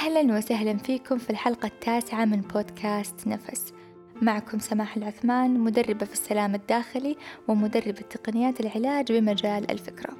أهلا 0.00 0.36
وسهلا 0.36 0.76
فيكم 0.76 1.18
في 1.18 1.30
الحلقة 1.30 1.66
التاسعة 1.66 2.24
من 2.24 2.40
بودكاست 2.40 3.26
نفس. 3.26 3.72
معكم 4.22 4.58
سماح 4.58 4.96
العثمان 4.96 5.60
مدربة 5.60 6.06
في 6.06 6.12
السلام 6.12 6.54
الداخلي 6.54 7.16
ومدربة 7.48 8.00
تقنيات 8.10 8.60
العلاج 8.60 9.12
بمجال 9.12 9.70
الفكرة. 9.70 10.16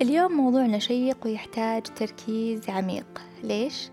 اليوم 0.00 0.32
موضوعنا 0.32 0.78
شيق 0.78 1.18
ويحتاج 1.24 1.82
تركيز 1.82 2.70
عميق. 2.70 3.22
ليش؟ 3.42 3.90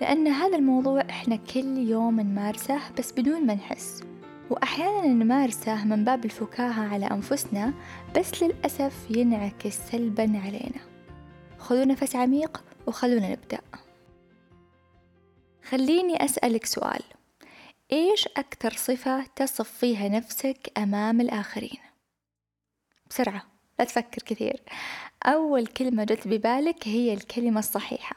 لأن 0.00 0.28
هذا 0.28 0.56
الموضوع 0.56 1.00
إحنا 1.00 1.36
كل 1.36 1.78
يوم 1.78 2.20
نمارسه 2.20 2.80
بس 2.98 3.12
بدون 3.12 3.46
ما 3.46 3.54
نحس. 3.54 4.02
وأحيانا 4.50 5.06
نمارسه 5.06 5.84
من 5.84 6.04
باب 6.04 6.24
الفكاهة 6.24 6.94
على 6.94 7.06
أنفسنا 7.06 7.72
بس 8.16 8.42
للأسف 8.42 9.10
ينعكس 9.10 9.78
سلبا 9.90 10.40
علينا. 10.44 10.80
خذوا 11.58 11.84
نفس 11.84 12.16
عميق 12.16 12.64
وخلونا 12.86 13.32
نبدأ. 13.32 13.58
خليني 15.68 16.24
أسألك 16.24 16.66
سؤال. 16.66 17.02
إيش 17.92 18.28
أكثر 18.36 18.72
صفة 18.72 19.26
تصف 19.36 19.70
فيها 19.70 20.08
نفسك 20.08 20.72
أمام 20.78 21.20
الآخرين؟ 21.20 21.80
بسرعة 23.10 23.42
لا 23.78 23.84
تفكر 23.84 24.22
كثير. 24.22 24.62
أول 25.26 25.66
كلمة 25.66 26.04
جت 26.04 26.28
ببالك 26.28 26.88
هي 26.88 27.14
الكلمة 27.14 27.58
الصحيحة. 27.58 28.16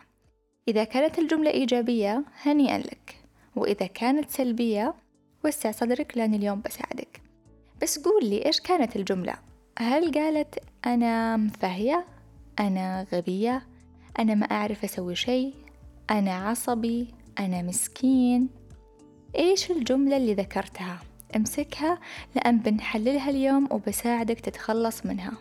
إذا 0.68 0.84
كانت 0.84 1.20
الجملة 1.20 1.52
إيجابية 1.52 2.24
هنيئا 2.42 2.78
لك. 2.78 3.24
وإذا 3.56 3.88
كانت 3.88 4.30
سلبية 4.30 4.94
وسع 5.46 5.72
صدرك 5.72 6.18
لأن 6.18 6.34
اليوم 6.34 6.62
بساعدك. 6.62 7.22
بس 7.82 8.00
قول 8.00 8.26
لي 8.26 8.46
إيش 8.46 8.60
كانت 8.60 8.96
الجملة؟ 8.96 9.36
هل 9.80 10.12
قالت 10.12 10.60
أنا 10.86 11.38
مفهية؟ 11.38 12.06
أنا 12.60 13.08
غبية؟ 13.14 13.68
أنا 14.20 14.36
ما 14.36 14.46
أعرف 14.46 14.84
أسوي 14.84 15.16
شيء؟ 15.16 15.54
أنا 16.10 16.34
عصبي؟ 16.34 17.17
أنا 17.40 17.62
مسكين. 17.62 18.50
إيش 19.36 19.72
الجملة 19.72 20.18
اللي 20.18 20.34
ذكرتها؟ 20.34 21.00
أمسكها 21.36 22.00
لأن 22.36 22.58
بنحللها 22.58 23.30
اليوم 23.30 23.68
وبساعدك 23.72 24.40
تتخلص 24.40 25.06
منها. 25.06 25.34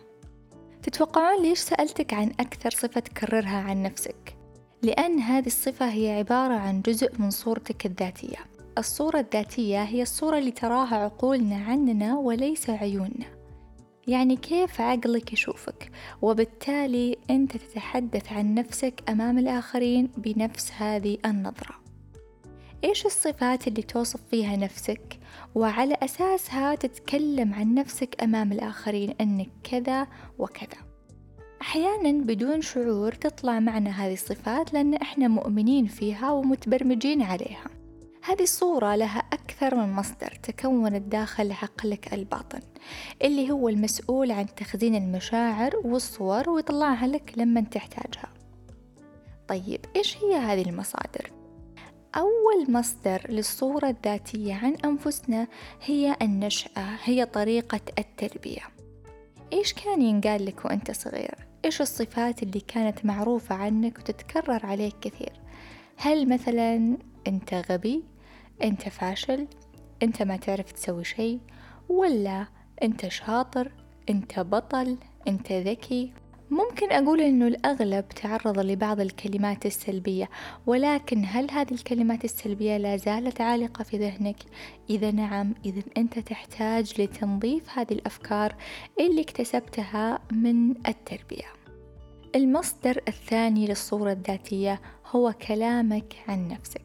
تتوقعون 0.83 1.41
ليش 1.41 1.59
سألتك 1.59 2.13
عن 2.13 2.31
أكثر 2.39 2.69
صفة 2.69 2.99
تكررها 2.99 3.57
عن 3.57 3.83
نفسك؟ 3.83 4.37
لأن 4.83 5.19
هذه 5.19 5.45
الصفة 5.45 5.89
هي 5.89 6.11
عبارة 6.11 6.53
عن 6.53 6.81
جزء 6.81 7.11
من 7.19 7.29
صورتك 7.29 7.85
الذاتية. 7.85 8.37
الصورة 8.77 9.19
الذاتية 9.19 9.83
هي 9.83 10.01
الصورة 10.01 10.37
اللي 10.37 10.51
تراها 10.51 10.95
عقولنا 10.95 11.55
عننا 11.55 12.17
وليس 12.17 12.69
عيوننا. 12.69 13.37
يعني 14.07 14.35
كيف 14.35 14.81
عقلك 14.81 15.33
يشوفك؟ 15.33 15.91
وبالتالي 16.21 17.17
أنت 17.29 17.57
تتحدث 17.57 18.31
عن 18.31 18.53
نفسك 18.53 19.03
أمام 19.09 19.37
الآخرين 19.37 20.09
بنفس 20.17 20.71
هذه 20.77 21.17
النظرة. 21.25 21.86
إيش 22.87 23.05
الصفات 23.05 23.67
اللي 23.67 23.81
توصف 23.81 24.19
فيها 24.31 24.55
نفسك؟ 24.55 25.19
وعلى 25.55 25.97
أساسها 26.03 26.75
تتكلم 26.75 27.53
عن 27.53 27.73
نفسك 27.73 28.23
أمام 28.23 28.51
الآخرين 28.51 29.15
أنك 29.21 29.49
كذا 29.63 30.07
وكذا. 30.39 30.77
أحيانا 31.61 32.23
بدون 32.23 32.61
شعور 32.61 33.11
تطلع 33.11 33.59
معنا 33.59 33.89
هذه 33.89 34.13
الصفات 34.13 34.73
لأن 34.73 34.93
إحنا 34.93 35.27
مؤمنين 35.27 35.85
فيها 35.85 36.31
ومتبرمجين 36.31 37.21
عليها. 37.21 37.67
هذه 38.23 38.43
الصورة 38.43 38.95
لها 38.95 39.19
أكثر 39.19 39.75
من 39.75 39.93
مصدر 39.93 40.39
تكونت 40.43 41.01
داخل 41.11 41.51
عقلك 41.51 42.13
الباطن 42.13 42.61
اللي 43.21 43.51
هو 43.51 43.69
المسؤول 43.69 44.31
عن 44.31 44.45
تخزين 44.55 44.95
المشاعر 44.95 45.75
والصور 45.83 46.49
ويطلعها 46.49 47.07
لك 47.07 47.33
لما 47.37 47.61
تحتاجها. 47.61 48.33
طيب 49.47 49.85
إيش 49.95 50.17
هي 50.17 50.35
هذه 50.35 50.69
المصادر؟ 50.69 51.31
أول 52.17 52.71
مصدر 52.71 53.21
للصورة 53.29 53.89
الذاتية 53.89 54.53
عن 54.53 54.75
أنفسنا 54.85 55.47
هي 55.85 56.15
النشأة 56.21 56.97
هي 57.03 57.25
طريقة 57.25 57.79
التربية 57.99 58.61
إيش 59.53 59.73
كان 59.73 60.01
ينقال 60.01 60.45
لك 60.45 60.65
وأنت 60.65 60.91
صغير؟ 60.91 61.47
إيش 61.65 61.81
الصفات 61.81 62.43
اللي 62.43 62.59
كانت 62.59 63.05
معروفة 63.05 63.55
عنك 63.55 63.99
وتتكرر 63.99 64.65
عليك 64.65 64.95
كثير؟ 65.01 65.33
هل 65.97 66.29
مثلا 66.29 66.97
أنت 67.27 67.53
غبي؟ 67.53 68.03
أنت 68.63 68.89
فاشل؟ 68.89 69.47
أنت 70.03 70.21
ما 70.21 70.37
تعرف 70.37 70.71
تسوي 70.71 71.03
شيء؟ 71.03 71.39
ولا 71.89 72.47
أنت 72.83 73.07
شاطر؟ 73.07 73.71
أنت 74.09 74.39
بطل؟ 74.39 74.97
أنت 75.27 75.51
ذكي؟ 75.51 76.13
ممكن 76.49 76.91
أقول 76.91 77.21
إنه 77.21 77.47
الأغلب 77.47 78.07
تعرض 78.07 78.59
لبعض 78.59 78.99
الكلمات 78.99 79.65
السلبية 79.65 80.29
ولكن 80.65 81.23
هل 81.25 81.51
هذه 81.51 81.71
الكلمات 81.71 82.25
السلبية 82.25 82.77
لا 82.77 82.97
زالت 82.97 83.41
عالقة 83.41 83.83
في 83.83 83.97
ذهنك؟ 83.97 84.35
إذا 84.89 85.11
نعم 85.11 85.53
إذا 85.65 85.81
أنت 85.97 86.19
تحتاج 86.19 87.01
لتنظيف 87.01 87.79
هذه 87.79 87.91
الأفكار 87.93 88.55
اللي 88.99 89.21
اكتسبتها 89.21 90.19
من 90.31 90.87
التربية. 90.87 91.45
المصدر 92.35 93.01
الثاني 93.07 93.67
للصورة 93.67 94.11
الذاتية 94.11 94.81
هو 95.05 95.33
كلامك 95.47 96.15
عن 96.27 96.47
نفسك. 96.47 96.81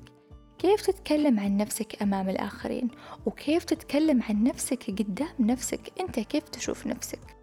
كيف 0.59 0.87
تتكلم 0.87 1.41
عن 1.41 1.57
نفسك 1.57 2.03
أمام 2.03 2.29
الآخرين؟ 2.29 2.89
وكيف 3.27 3.65
تتكلم 3.65 4.23
عن 4.29 4.45
نفسك 4.45 4.91
قدام 4.91 5.29
نفسك؟ 5.41 5.93
أنت 6.01 6.21
كيف 6.21 6.49
تشوف 6.49 6.87
نفسك؟ 6.87 7.42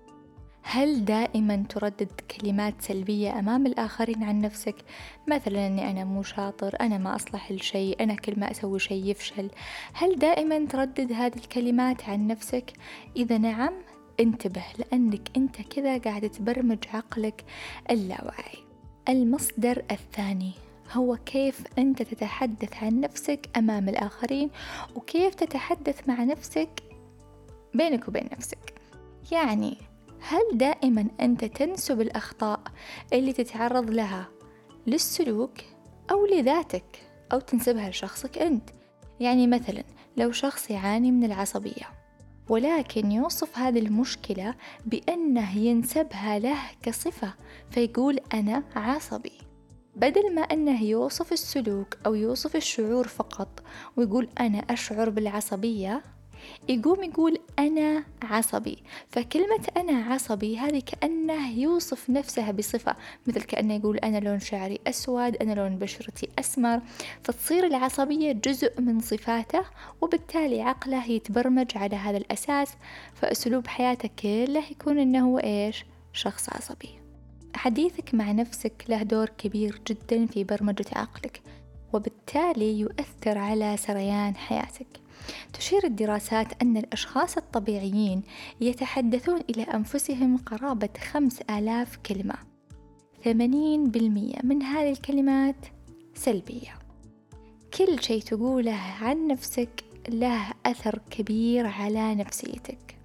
هل 0.72 1.06
دائما 1.06 1.64
تردد 1.70 2.12
كلمات 2.12 2.82
سلبية 2.82 3.40
أمام 3.40 3.66
الآخرين 3.66 4.24
عن 4.24 4.42
نفسك؟ 4.42 4.76
مثلا 5.28 5.68
أني 5.68 5.92
أنا 5.92 6.04
مو 6.04 6.24
شاطر 6.24 6.76
أنا 6.82 6.98
ما 6.98 7.16
أصلح 7.16 7.52
لشيء 7.52 8.04
أنا 8.04 8.16
كل 8.16 8.40
ما 8.40 8.52
أسوي 8.52 8.80
شيء 8.80 9.06
يفشل. 9.06 9.50
هل 9.94 10.16
دائما 10.16 10.66
تردد 10.66 11.12
هذه 11.12 11.36
الكلمات 11.36 12.10
عن 12.10 12.28
نفسك؟ 12.28 12.74
إذا 13.16 13.38
نعم 13.38 13.74
انتبه 14.20 14.64
لأنك 14.78 15.38
أنت 15.38 15.62
كذا 15.62 15.98
قاعد 15.98 16.30
تبرمج 16.30 16.84
عقلك 16.94 17.46
اللاواعي 17.92 18.58
المصدر 19.10 19.84
الثاني 19.92 20.52
هو 20.92 21.18
كيف 21.26 21.64
أنت 21.78 22.02
تتحدث 22.02 22.84
عن 22.84 23.00
نفسك 23.00 23.50
أمام 23.58 23.90
الآخرين 23.90 24.50
وكيف 24.96 25.36
تتحدث 25.36 26.10
مع 26.10 26.24
نفسك 26.24 26.84
بينك 27.74 28.08
وبين 28.08 28.30
نفسك. 28.32 28.74
يعني 29.32 29.89
هل 30.22 30.58
دائما 30.58 31.08
أنت 31.22 31.46
تنسب 31.46 32.02
الأخطاء 32.02 32.62
اللي 33.14 33.34
تتعرض 33.34 33.90
لها 33.90 34.28
للسلوك 34.88 35.58
أو 36.12 36.26
لذاتك 36.26 37.10
أو 37.34 37.40
تنسبها 37.40 37.90
لشخصك 37.90 38.38
أنت؟ 38.38 38.70
يعني 39.20 39.48
مثلا 39.48 39.84
لو 40.18 40.32
شخص 40.32 40.72
يعاني 40.72 41.12
من 41.12 41.24
العصبية 41.24 42.00
ولكن 42.50 43.12
يوصف 43.12 43.58
هذه 43.58 43.80
المشكلة 43.80 44.56
بأنه 44.86 45.58
ينسبها 45.58 46.40
له 46.40 46.58
كصفة 46.82 47.34
فيقول 47.72 48.20
أنا 48.34 48.64
عصبي. 48.76 49.32
بدل 49.96 50.36
ما 50.36 50.42
أنه 50.42 50.84
يوصف 50.84 51.34
السلوك 51.34 51.98
أو 52.06 52.16
يوصف 52.16 52.56
الشعور 52.56 53.08
فقط 53.08 53.64
ويقول 53.98 54.30
أنا 54.40 54.60
أشعر 54.60 55.10
بالعصبية 55.10 56.04
يقوم 56.70 57.04
يقول 57.04 57.40
أنا 57.60 58.04
عصبي. 58.24 58.84
فكلمة 59.10 59.68
أنا 59.78 60.14
عصبي 60.14 60.58
هذه 60.58 60.80
كأنه 60.86 61.60
يوصف 61.60 62.10
نفسها 62.10 62.52
بصفة 62.52 62.96
مثل 63.28 63.42
كأنه 63.42 63.74
يقول 63.74 63.98
أنا 63.98 64.18
لون 64.18 64.40
شعري 64.40 64.80
أسود 64.88 65.36
أنا 65.36 65.54
لون 65.54 65.78
بشرتي 65.78 66.30
أسمر. 66.40 66.82
فتصير 67.24 67.66
العصبية 67.66 68.32
جزء 68.32 68.82
من 68.82 69.00
صفاته 69.00 69.64
وبالتالي 70.02 70.62
عقله 70.62 71.06
يتبرمج 71.06 71.78
على 71.78 71.96
هذا 71.96 72.18
الأساس. 72.18 72.74
فأسلوب 73.14 73.68
حياته 73.68 74.10
كله 74.20 74.64
يكون 74.72 75.00
أنه 75.00 75.26
هو 75.26 75.38
إيش؟ 75.38 75.86
شخص 76.14 76.50
عصبي. 76.50 76.90
حديثك 77.56 78.14
مع 78.14 78.32
نفسك 78.32 78.86
له 78.90 79.04
دور 79.04 79.30
كبير 79.30 79.82
جدا 79.88 80.26
في 80.26 80.44
برمجة 80.44 80.86
عقلك 80.96 81.42
وبالتالي 81.94 82.80
يؤثر 82.80 83.38
على 83.38 83.78
سريان 83.78 84.36
حياتك. 84.36 84.88
تشير 85.54 85.84
الدراسات 85.84 86.48
أن 86.62 86.78
الأشخاص 86.78 87.38
الطبيعيين 87.38 88.22
يتحدثون 88.62 89.42
إلى 89.50 89.64
أنفسهم 89.64 90.38
قرابة 90.38 90.90
خمس 91.12 91.42
آلاف 91.42 91.98
كلمة. 91.98 92.36
ثمانين 93.24 93.92
بالمية 93.92 94.36
من 94.44 94.64
هذه 94.64 94.92
الكلمات 94.92 95.66
سلبية. 96.16 96.80
كل 97.78 98.04
شيء 98.04 98.22
تقوله 98.22 98.80
عن 99.02 99.28
نفسك 99.28 99.84
له 100.10 100.52
أثر 100.66 101.00
كبير 101.10 101.68
على 101.68 102.16
نفسيتك. 102.16 102.98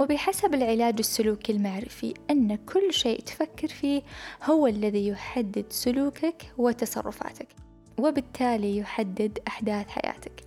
وبحسب 0.00 0.54
العلاج 0.54 0.94
السلوكي 0.98 1.52
المعرفي 1.52 2.14
أن 2.30 2.56
كل 2.56 2.92
شيء 2.92 3.20
تفكر 3.20 3.68
فيه 3.68 4.02
هو 4.44 4.66
الذي 4.66 5.08
يحدد 5.08 5.64
سلوكك 5.70 6.52
وتصرفاتك. 6.58 7.59
وبالتالي 8.00 8.78
يحدد 8.78 9.38
أحداث 9.48 9.88
حياتك. 9.88 10.44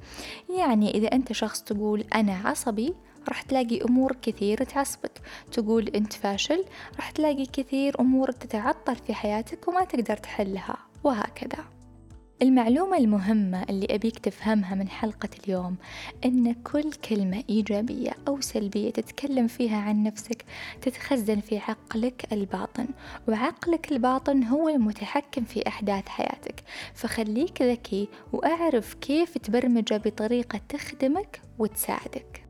يعني 0.57 0.91
إذا 0.91 1.07
أنت 1.07 1.31
شخص 1.33 1.61
تقول 1.63 2.05
أنا 2.15 2.41
عصبي 2.45 2.94
راح 3.29 3.41
تلاقي 3.41 3.81
أمور 3.81 4.15
كثير 4.21 4.63
تعصبك. 4.63 5.21
تقول 5.51 5.88
أنت 5.88 6.13
فاشل 6.13 6.65
راح 6.95 7.11
تلاقي 7.11 7.45
كثير 7.45 8.00
أمور 8.00 8.31
تتعطل 8.31 8.95
في 8.95 9.13
حياتك 9.13 9.67
وما 9.67 9.83
تقدر 9.83 10.17
تحلها 10.17 10.77
وهكذا. 11.03 11.72
المعلومة 12.43 12.97
المهمة 12.97 13.63
اللي 13.63 13.87
أبيك 13.89 14.19
تفهمها 14.19 14.75
من 14.75 14.89
حلقة 14.89 15.29
اليوم 15.43 15.75
أن 16.25 16.53
كل 16.53 16.91
كلمة 16.91 17.43
إيجابية 17.49 18.11
أو 18.27 18.41
سلبية 18.41 18.89
تتكلم 18.89 19.47
فيها 19.47 19.77
عن 19.77 20.03
نفسك 20.03 20.45
تتخزن 20.81 21.39
في 21.39 21.57
عقلك 21.57 22.33
الباطن 22.33 22.87
وعقلك 23.27 23.91
الباطن 23.91 24.43
هو 24.43 24.69
المتحكم 24.69 25.43
في 25.43 25.67
أحداث 25.67 26.07
حياتك 26.07 26.63
فخليك 26.93 27.61
ذكي 27.61 28.07
وأعرف 28.33 28.93
كيف 28.93 29.37
تبرمجه 29.37 29.97
بطريقة 29.97 30.61
تخدمك 30.69 31.41
وتساعدك 31.59 32.45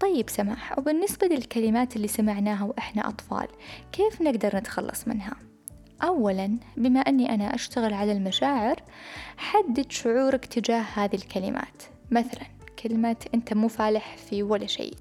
طيب 0.00 0.30
سماح 0.30 0.78
وبالنسبة 0.78 1.26
للكلمات 1.26 1.96
اللي 1.96 2.08
سمعناها 2.08 2.64
وإحنا 2.64 3.08
أطفال 3.08 3.48
كيف 3.92 4.22
نقدر 4.22 4.56
نتخلص 4.56 5.08
منها؟ 5.08 5.47
أولا 6.02 6.58
بما 6.76 7.00
أني 7.00 7.34
أنا 7.34 7.54
أشتغل 7.54 7.94
على 7.94 8.12
المشاعر 8.12 8.82
حدد 9.36 9.92
شعورك 9.92 10.46
تجاه 10.46 10.84
هذه 10.94 11.14
الكلمات. 11.14 11.82
مثلا 12.10 12.46
كلمة 12.82 13.16
أنت 13.34 13.54
مو 13.54 13.68
فالح 13.68 14.16
في 14.16 14.42
ولا 14.42 14.66
شيء. 14.66 14.94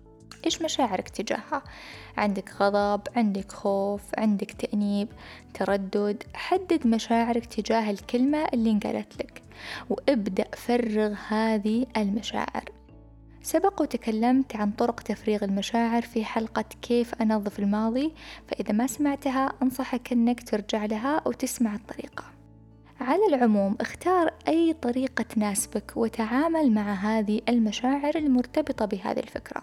إيش 0.45 0.61
مشاعرك 0.61 1.09
تجاهها؟ 1.09 1.63
عندك 2.17 2.53
غضب، 2.59 3.01
عندك 3.15 3.51
خوف، 3.51 4.01
عندك 4.17 4.51
تأنيب، 4.51 5.07
تردد، 5.53 6.23
حدد 6.33 6.87
مشاعرك 6.87 7.45
تجاه 7.45 7.91
الكلمة 7.91 8.45
اللي 8.53 8.71
انقالت 8.71 9.19
لك 9.19 9.41
وابدأ 9.89 10.47
فرغ 10.55 11.13
هذه 11.27 11.85
المشاعر. 11.97 12.76
سبق 13.43 13.81
وتكلمت 13.81 14.55
عن 14.55 14.71
طرق 14.71 14.99
تفريغ 14.99 15.43
المشاعر 15.43 16.01
في 16.01 16.25
حلقة 16.25 16.65
كيف 16.81 17.13
أنظف 17.21 17.59
الماضي 17.59 18.13
فإذا 18.47 18.73
ما 18.73 18.87
سمعتها 18.87 19.53
أنصحك 19.63 20.11
أنك 20.11 20.49
ترجع 20.49 20.85
لها 20.85 21.27
وتسمع 21.27 21.75
الطريقة. 21.75 22.23
على 23.01 23.25
العموم 23.27 23.75
اختار 23.81 24.33
أي 24.47 24.73
طريقة 24.73 25.21
تناسبك 25.21 25.91
وتعامل 25.95 26.71
مع 26.71 26.93
هذه 26.93 27.41
المشاعر 27.49 28.15
المرتبطة 28.15 28.85
بهذه 28.85 29.19
الفكرة. 29.19 29.61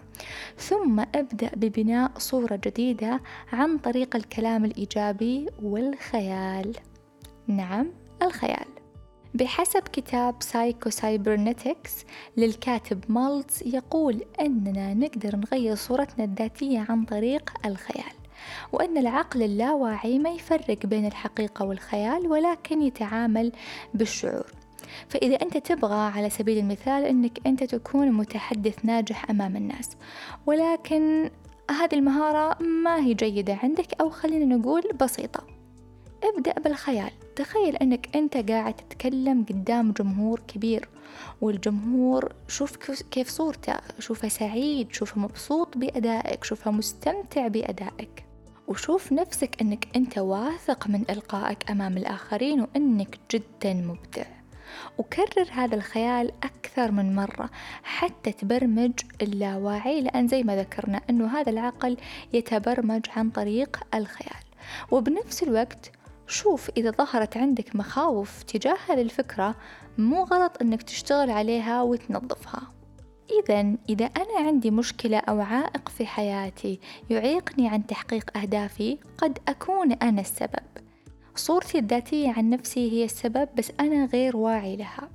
ثم 0.57 0.99
ابدأ 0.99 1.51
ببناء 1.55 2.11
صورة 2.17 2.59
جديدة 2.63 3.21
عن 3.53 3.77
طريق 3.77 4.15
الكلام 4.15 4.65
الإيجابي 4.65 5.49
والخيال. 5.63 6.75
نعم 7.47 7.91
الخيال. 8.21 8.74
بحسب 9.35 9.81
كتاب 9.81 10.35
Psycho-Cybernetics 10.39 12.05
للكاتب 12.37 13.03
مالتز 13.09 13.63
يقول 13.65 14.25
أننا 14.39 14.93
نقدر 14.93 15.35
نغير 15.35 15.75
صورتنا 15.75 16.23
الذاتية 16.23 16.85
عن 16.89 17.05
طريق 17.05 17.53
الخيال 17.65 18.13
وأن 18.71 18.97
العقل 18.97 19.43
اللاواعي 19.43 20.19
ما 20.19 20.29
يفرق 20.29 20.85
بين 20.85 21.05
الحقيقة 21.05 21.65
والخيال 21.65 22.27
ولكن 22.27 22.81
يتعامل 22.81 23.51
بالشعور. 23.93 24.45
فإذا 25.09 25.35
أنت 25.35 25.57
تبغى 25.57 26.11
على 26.11 26.29
سبيل 26.29 26.57
المثال 26.57 27.03
أنك 27.03 27.39
أنت 27.47 27.63
تكون 27.63 28.11
متحدث 28.11 28.85
ناجح 28.85 29.29
أمام 29.29 29.55
الناس 29.55 29.97
ولكن 30.45 31.29
هذه 31.71 31.93
المهارة 31.93 32.63
ما 32.63 32.97
هي 32.97 33.13
جيدة 33.13 33.57
عندك 33.63 34.01
أو 34.01 34.09
خلينا 34.09 34.55
نقول 34.55 34.83
بسيطة. 35.01 35.43
ابدأ 36.23 36.53
بالخيال. 36.53 37.11
تخيل 37.35 37.75
أنك 37.75 38.15
أنت 38.15 38.37
قاعد 38.51 38.73
تتكلم 38.73 39.45
قدام 39.49 39.91
جمهور 39.91 40.39
كبير 40.47 40.89
والجمهور 41.41 42.33
شوف 42.47 42.75
كيف 43.11 43.29
صورته 43.29 43.73
شوفه 43.99 44.27
سعيد 44.27 44.93
شوفه 44.93 45.21
مبسوط 45.21 45.77
بأدائك 45.77 46.43
شوفه 46.43 46.71
مستمتع 46.71 47.47
بأدائك. 47.47 48.25
وشوف 48.67 49.11
نفسك 49.11 49.61
أنك 49.61 49.87
أنت 49.95 50.17
واثق 50.17 50.87
من 50.87 51.03
إلقائك 51.09 51.71
أمام 51.71 51.97
الآخرين 51.97 52.61
وأنك 52.61 53.19
جدا 53.31 53.73
مبدع. 53.73 54.25
وكرر 54.97 55.47
هذا 55.51 55.75
الخيال 55.75 56.31
أكثر 56.43 56.91
من 56.91 57.15
مرة 57.15 57.49
حتى 57.83 58.31
تبرمج 58.31 58.91
اللاواعي 59.21 60.01
لأن 60.01 60.27
زي 60.27 60.43
ما 60.43 60.55
ذكرنا 60.55 61.01
أنه 61.09 61.39
هذا 61.39 61.49
العقل 61.49 61.97
يتبرمج 62.33 63.05
عن 63.15 63.29
طريق 63.29 63.79
الخيال. 63.95 64.43
وبنفس 64.91 65.43
الوقت 65.43 65.91
شوف 66.27 66.71
إذا 66.77 66.91
ظهرت 66.91 67.37
عندك 67.37 67.75
مخاوف 67.75 68.43
تجاه 68.43 68.77
الفكرة 68.89 69.55
مو 69.97 70.23
غلط 70.23 70.61
إنك 70.61 70.83
تشتغل 70.83 71.29
عليها 71.29 71.81
وتنظفها. 71.81 72.61
إذا 73.43 73.75
إذا 73.89 74.05
أنا 74.05 74.47
عندي 74.47 74.71
مشكلة 74.71 75.17
أو 75.17 75.41
عائق 75.41 75.89
في 75.89 76.05
حياتي 76.05 76.79
يعيقني 77.09 77.69
عن 77.69 77.87
تحقيق 77.87 78.37
أهدافي 78.37 78.97
قد 79.17 79.39
أكون 79.47 79.91
أنا 79.91 80.21
السبب. 80.21 80.65
صورتي 81.35 81.79
الذاتية 81.79 82.31
عن 82.37 82.49
نفسي 82.49 82.91
هي 82.91 83.03
السبب 83.03 83.49
بس 83.57 83.71
أنا 83.79 84.05
غير 84.05 84.37
واعي 84.37 84.75
لها. 84.75 85.09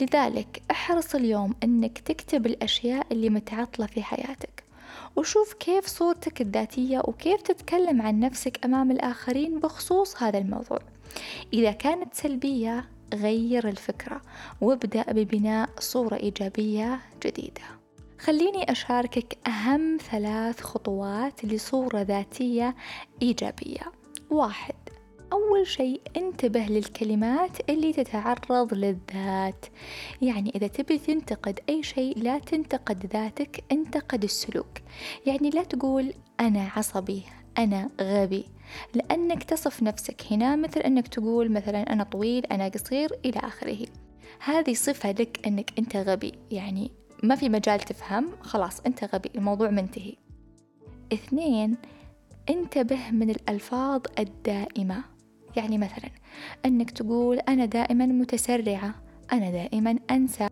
لذلك 0.00 0.62
احرص 0.70 1.14
اليوم 1.14 1.54
أنك 1.64 1.98
تكتب 1.98 2.46
الأشياء 2.46 3.06
اللي 3.12 3.30
متعطلة 3.30 3.86
في 3.86 4.02
حياتك. 4.02 4.53
وشوف 5.16 5.52
كيف 5.52 5.86
صورتك 5.86 6.40
الذاتية 6.40 6.98
وكيف 6.98 7.42
تتكلم 7.42 8.02
عن 8.02 8.20
نفسك 8.20 8.64
أمام 8.64 8.90
الآخرين 8.90 9.60
بخصوص 9.60 10.22
هذا 10.22 10.38
الموضوع. 10.38 10.78
إذا 11.52 11.72
كانت 11.72 12.14
سلبية 12.14 12.88
غير 13.14 13.68
الفكرة 13.68 14.20
وابدأ 14.60 15.12
ببناء 15.12 15.68
صورة 15.78 16.16
إيجابية 16.16 17.00
جديدة. 17.22 17.62
خليني 18.18 18.72
أشاركك 18.72 19.38
أهم 19.46 19.98
ثلاث 20.10 20.60
خطوات 20.60 21.44
لصورة 21.44 22.00
ذاتية 22.00 22.74
إيجابية. 23.22 23.92
واحد 24.30 24.74
أول 25.34 25.66
شيء 25.66 26.00
انتبه 26.16 26.60
للكلمات 26.60 27.70
اللي 27.70 27.92
تتعرض 27.92 28.74
للذات. 28.74 29.66
يعني 30.22 30.52
إذا 30.54 30.66
تبي 30.66 30.98
تنتقد 30.98 31.60
أي 31.68 31.82
شيء 31.82 32.18
لا 32.18 32.38
تنتقد 32.38 33.06
ذاتك 33.12 33.64
انتقد 33.72 34.24
السلوك. 34.24 34.78
يعني 35.26 35.50
لا 35.50 35.62
تقول 35.62 36.14
أنا 36.40 36.70
عصبي 36.76 37.22
أنا 37.58 37.90
غبي. 38.00 38.44
لأنك 38.94 39.42
تصف 39.42 39.82
نفسك 39.82 40.22
هنا 40.30 40.56
مثل 40.56 40.80
أنك 40.80 41.08
تقول 41.08 41.52
مثلا 41.52 41.92
أنا 41.92 42.04
طويل 42.04 42.46
أنا 42.46 42.68
قصير 42.68 43.10
إلى 43.24 43.38
آخره. 43.38 43.86
هذه 44.44 44.74
صفة 44.74 45.10
لك 45.10 45.46
أنك 45.46 45.78
أنت 45.78 45.96
غبي. 45.96 46.32
يعني 46.50 46.90
ما 47.22 47.34
في 47.34 47.48
مجال 47.48 47.80
تفهم 47.80 48.28
خلاص 48.40 48.80
أنت 48.80 49.04
غبي 49.14 49.30
الموضوع 49.34 49.70
منتهي. 49.70 50.14
اثنين 51.12 51.76
انتبه 52.50 53.10
من 53.10 53.30
الألفاظ 53.30 54.02
الدائمة. 54.18 55.13
يعني 55.56 55.78
مثلا 55.78 56.10
أنك 56.64 56.90
تقول 56.90 57.38
أنا 57.38 57.64
دائما 57.64 58.06
متسرعة 58.06 58.94
أنا 59.32 59.50
دائما 59.50 59.98
أنسى 60.10 60.48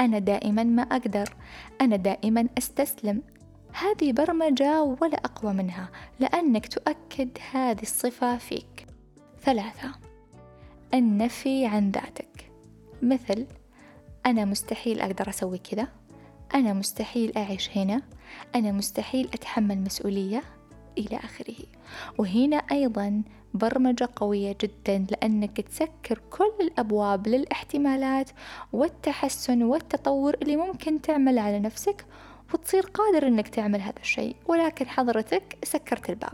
أنا 0.00 0.18
دائما 0.18 0.64
ما 0.64 0.82
أقدر 0.82 1.34
أنا 1.80 1.96
دائما 1.96 2.48
أستسلم. 2.58 3.22
هذه 3.72 4.12
برمجة 4.12 4.82
ولا 4.82 5.16
أقوى 5.24 5.52
منها 5.52 5.90
لأنك 6.20 6.66
تؤكد 6.66 7.28
هذه 7.52 7.82
الصفة 7.82 8.36
فيك. 8.36 8.86
ثلاثة 9.42 9.94
النفي 10.94 11.66
عن 11.66 11.90
ذاتك. 11.90 12.50
مثل 13.02 13.46
أنا 14.26 14.44
مستحيل 14.44 15.00
أقدر 15.00 15.28
أسوي 15.28 15.58
كذا 15.58 15.88
أنا 16.54 16.72
مستحيل 16.72 17.32
أعيش 17.36 17.76
هنا 17.76 18.02
أنا 18.54 18.72
مستحيل 18.72 19.28
أتحمل 19.34 19.80
مسؤولية 19.80 20.42
إلى 20.98 21.16
آخره. 21.16 21.56
وهنا 22.18 22.56
أيضا 22.56 23.22
برمجة 23.54 24.08
قوية 24.16 24.56
جدا 24.62 25.06
لأنك 25.10 25.60
تسكر 25.60 26.20
كل 26.30 26.52
الأبواب 26.60 27.28
للاحتمالات 27.28 28.30
والتحسن 28.72 29.62
والتطور 29.62 30.34
اللي 30.42 30.56
ممكن 30.56 31.00
تعمل 31.00 31.38
على 31.38 31.58
نفسك 31.58 32.06
وتصير 32.54 32.82
قادر 32.82 33.26
أنك 33.26 33.48
تعمل 33.48 33.80
هذا 33.80 34.00
الشيء. 34.00 34.36
ولكن 34.46 34.88
حضرتك 34.88 35.58
سكرت 35.64 36.10
الباب. 36.10 36.32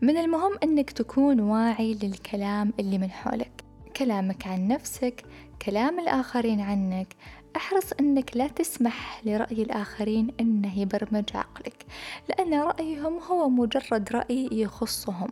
من 0.00 0.16
المهم 0.16 0.52
أنك 0.62 0.90
تكون 0.90 1.40
واعي 1.40 1.98
للكلام 2.02 2.72
اللي 2.80 2.98
من 2.98 3.10
حولك. 3.10 3.64
كلامك 3.96 4.46
عن 4.46 4.68
نفسك 4.68 5.24
كلام 5.66 6.00
الآخرين 6.00 6.60
عنك. 6.60 7.16
أحرص 7.56 7.92
أنك 8.00 8.36
لا 8.36 8.48
تسمح 8.48 9.20
لرأي 9.24 9.62
الآخرين 9.62 10.34
أنه 10.40 10.78
يبرمج 10.78 11.36
عقلك 11.36 11.86
لأن 12.28 12.54
رأيهم 12.54 13.18
هو 13.18 13.48
مجرد 13.48 14.08
رأي 14.12 14.48
يخصهم. 14.52 15.28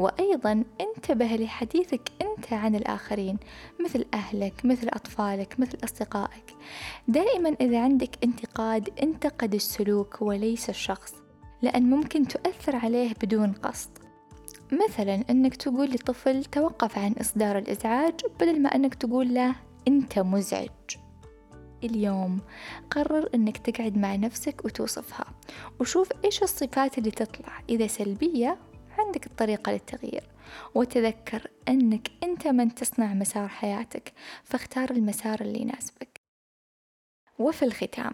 وأيضا 0.00 0.64
انتبه 0.80 1.26
لحديثك 1.36 2.10
أنت 2.22 2.52
عن 2.52 2.74
الآخرين 2.74 3.38
مثل 3.84 4.04
أهلك 4.14 4.64
مثل 4.64 4.88
أطفالك 4.88 5.60
مثل 5.60 5.78
أصدقائك. 5.84 6.56
دائما 7.08 7.56
إذا 7.60 7.80
عندك 7.82 8.10
انتقاد 8.24 8.88
انتقد 9.02 9.54
السلوك 9.54 10.22
وليس 10.22 10.70
الشخص 10.70 11.14
لأن 11.62 11.82
ممكن 11.82 12.28
تؤثر 12.28 12.76
عليه 12.76 13.12
بدون 13.22 13.52
قصد. 13.52 13.90
مثلا 14.72 15.24
أنك 15.30 15.56
تقول 15.56 15.90
لطفل 15.90 16.44
توقف 16.44 16.98
عن 16.98 17.12
إصدار 17.20 17.58
الإزعاج 17.58 18.14
بدل 18.40 18.62
ما 18.62 18.68
أنك 18.68 18.94
تقول 18.94 19.34
له 19.34 19.54
أنت 19.88 20.18
مزعج. 20.18 20.68
اليوم 21.84 22.40
قرر 22.90 23.28
أنك 23.34 23.58
تقعد 23.58 23.98
مع 23.98 24.16
نفسك 24.16 24.64
وتوصفها 24.64 25.24
وشوف 25.80 26.08
إيش 26.24 26.42
الصفات 26.42 26.98
اللي 26.98 27.10
تطلع 27.10 27.62
إذا 27.68 27.86
سلبية 27.86 28.58
عندك 29.10 29.26
الطريقة 29.26 29.72
للتغيير. 29.72 30.22
وتذكر 30.74 31.50
أنك 31.68 32.10
أنت 32.22 32.46
من 32.46 32.74
تصنع 32.74 33.14
مسار 33.14 33.48
حياتك 33.48 34.12
فاختار 34.44 34.90
المسار 34.90 35.40
اللي 35.40 35.60
يناسبك. 35.60 36.20
وفي 37.38 37.64
الختام 37.64 38.12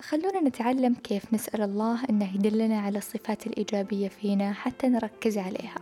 خلونا 0.00 0.40
نتعلم 0.40 0.94
كيف 0.94 1.34
نسأل 1.34 1.62
الله 1.62 2.04
أنه 2.10 2.34
يدلنا 2.34 2.80
على 2.80 2.98
الصفات 2.98 3.46
الإيجابية 3.46 4.08
فينا 4.08 4.52
حتى 4.52 4.88
نركز 4.88 5.38
عليها. 5.38 5.80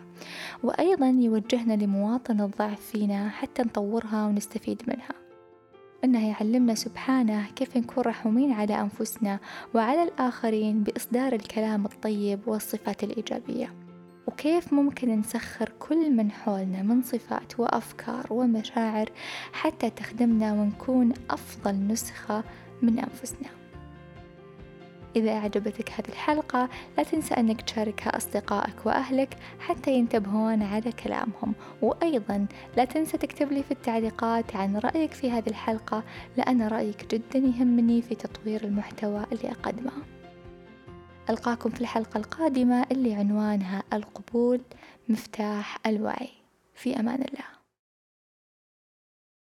وأيضا 0.63 1.07
يوجهنا 1.07 1.75
لمواطنة 1.75 2.45
الضعف 2.45 2.81
فينا 2.81 3.29
حتى 3.29 3.63
نطورها 3.63 4.27
ونستفيد 4.27 4.83
منها. 4.87 5.15
أنه 6.05 6.29
يعلمنا 6.29 6.75
سبحانه 6.75 7.47
كيف 7.57 7.77
نكون 7.77 8.05
رحومين 8.05 8.53
على 8.53 8.81
أنفسنا 8.81 9.39
وعلى 9.75 10.03
الآخرين 10.03 10.83
بإصدار 10.83 11.33
الكلام 11.33 11.85
الطيب 11.85 12.41
والصفات 12.47 13.05
الإيجابية. 13.05 13.82
وكيف 14.33 14.73
ممكن 14.73 15.21
نسخر 15.21 15.73
كل 15.79 16.11
من 16.11 16.31
حولنا 16.31 16.83
من 16.83 17.03
صفات 17.03 17.61
وأفكار 17.61 18.27
ومشاعر 18.31 19.09
حتى 19.53 19.91
تخدمنا 19.91 20.53
ونكون 20.53 21.13
أفضل 21.31 21.87
نسخة 21.87 22.45
من 22.83 22.99
أنفسنا. 22.99 23.49
إذا 25.17 25.31
أعجبتك 25.31 25.91
هذه 25.91 26.09
الحلقة 26.09 26.69
لا 26.99 27.03
تنسى 27.03 27.35
أنك 27.35 27.63
تشاركها 27.63 28.17
أصدقائك 28.17 28.87
وأهلك 28.87 29.37
حتى 29.61 29.93
ينتبهون 29.93 30.63
على 30.63 30.93
كلامهم. 30.93 31.55
وأيضا 31.83 32.47
لا 32.77 32.85
تنسى 32.85 33.19
تكتب 33.19 33.53
لي 33.53 33.63
في 33.63 33.71
التعليقات 33.71 34.57
عن 34.57 34.77
رأيك 34.77 35.13
في 35.13 35.31
هذه 35.31 35.49
الحلقة 35.49 36.03
لأن 36.37 36.69
رأيك 36.69 37.15
جدا 37.15 37.39
يهمني 37.39 38.03
في 38.03 38.15
تطوير 38.15 38.65
المحتوى 38.65 39.27
اللي 39.33 39.51
أقدمه. 39.51 40.22
ألقاكم 41.31 41.71
في 41.71 41.81
الحلقة 41.81 42.19
القادمة 42.19 42.87
اللي 42.93 43.15
عنوانها 43.15 43.83
القبول 43.93 44.61
مفتاح 45.09 45.79
الوعي. 45.87 46.29
في 46.75 47.01
أمان 47.01 47.23
الله. 47.23 47.62